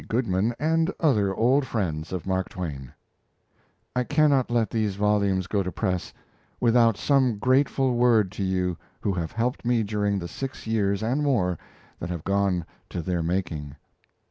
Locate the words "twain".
2.49-2.91